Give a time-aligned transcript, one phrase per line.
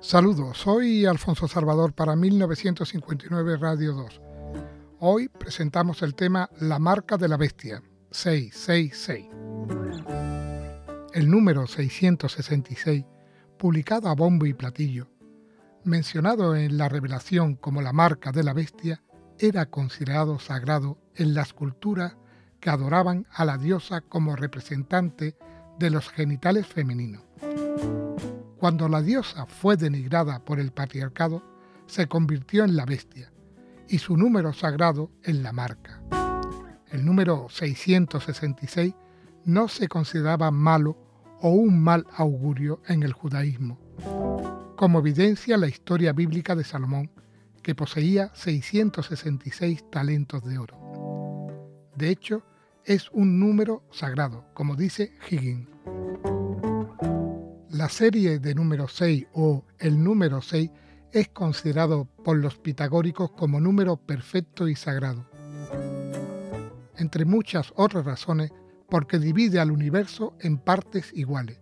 [0.00, 4.20] Saludos, soy Alfonso Salvador para 1959 Radio 2.
[5.00, 7.82] Hoy presentamos el tema La marca de la bestia,
[8.12, 9.26] 666.
[11.14, 13.04] El número 666,
[13.58, 15.10] publicado a bombo y platillo,
[15.82, 19.02] mencionado en la revelación como la marca de la bestia,
[19.36, 22.16] era considerado sagrado en las culturas
[22.60, 25.36] que adoraban a la diosa como representante
[25.80, 27.27] de los genitales femeninos.
[28.58, 31.42] Cuando la diosa fue denigrada por el patriarcado,
[31.86, 33.32] se convirtió en la bestia
[33.88, 36.02] y su número sagrado en la marca.
[36.90, 38.94] El número 666
[39.44, 40.96] no se consideraba malo
[41.40, 43.78] o un mal augurio en el judaísmo,
[44.76, 47.10] como evidencia la historia bíblica de Salomón,
[47.62, 50.78] que poseía 666 talentos de oro.
[51.94, 52.42] De hecho,
[52.84, 55.68] es un número sagrado, como dice Higgins.
[57.78, 60.68] La serie de número 6 o el número 6
[61.12, 65.24] es considerado por los pitagóricos como número perfecto y sagrado.
[66.96, 68.50] Entre muchas otras razones,
[68.88, 71.60] porque divide al universo en partes iguales.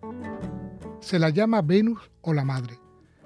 [1.00, 2.80] Se la llama Venus o la Madre.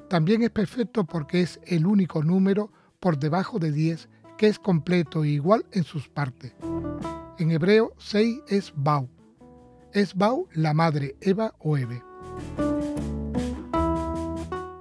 [0.08, 5.22] También es perfecto porque es el único número por debajo de 10 que es completo
[5.22, 6.54] e igual en sus partes.
[7.38, 9.08] En hebreo, 6 es Bau.
[9.92, 12.02] Es Bau la madre Eva o Eve.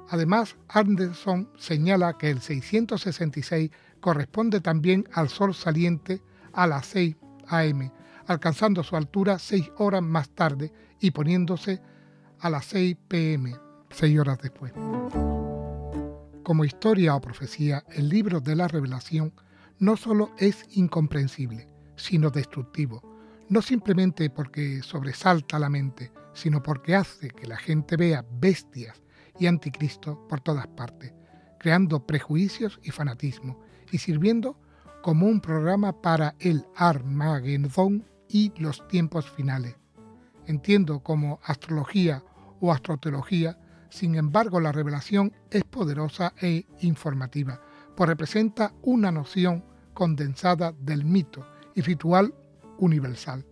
[0.10, 6.22] Además, Anderson señala que el 666 corresponde también al sol saliente
[6.54, 7.16] a las 6
[7.48, 7.92] am,
[8.26, 11.80] alcanzando su altura 6 horas más tarde y poniéndose
[12.40, 13.56] a las 6 pm,
[13.92, 14.74] 6 horas después.
[16.44, 19.34] Como historia o profecía, el libro de la revelación
[19.78, 23.04] no solo es incomprensible, sino destructivo,
[23.48, 29.02] no simplemente porque sobresalta la mente, sino porque hace que la gente vea bestias
[29.40, 31.14] y anticristo por todas partes,
[31.58, 33.60] creando prejuicios y fanatismo
[33.92, 34.60] y sirviendo
[35.02, 39.76] como un programa para el Armagedón y los tiempos finales.
[40.46, 42.24] Entiendo como astrología
[42.60, 43.58] o astroteología,
[43.90, 47.62] sin embargo la revelación es poderosa e informativa,
[47.96, 49.64] pues representa una noción
[49.94, 51.46] condensada del mito
[51.76, 52.34] y ritual
[52.78, 53.46] universal,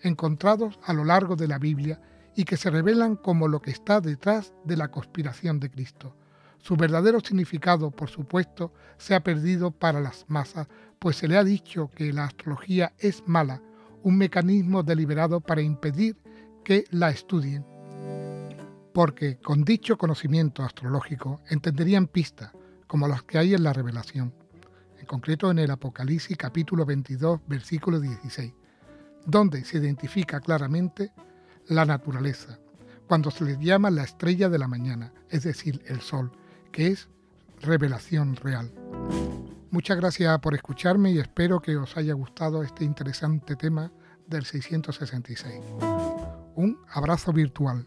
[0.00, 2.00] encontrados a lo largo de la Biblia
[2.38, 6.14] y que se revelan como lo que está detrás de la conspiración de Cristo.
[6.58, 10.68] Su verdadero significado, por supuesto, se ha perdido para las masas,
[11.00, 13.60] pues se le ha dicho que la astrología es mala,
[14.04, 16.16] un mecanismo deliberado para impedir
[16.62, 17.66] que la estudien.
[18.94, 22.52] Porque con dicho conocimiento astrológico entenderían pistas,
[22.86, 24.32] como las que hay en la revelación,
[24.96, 28.54] en concreto en el Apocalipsis capítulo 22, versículo 16,
[29.26, 31.10] donde se identifica claramente
[31.68, 32.58] la naturaleza,
[33.06, 36.32] cuando se le llama la estrella de la mañana, es decir, el sol,
[36.72, 37.08] que es
[37.60, 38.72] revelación real.
[39.70, 43.92] Muchas gracias por escucharme y espero que os haya gustado este interesante tema
[44.26, 45.54] del 666.
[46.54, 47.86] Un abrazo virtual.